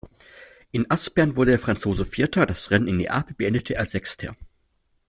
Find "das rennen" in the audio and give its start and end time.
2.47-2.87